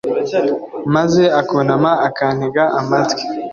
[0.95, 3.23] maze akunama, akantega amatwi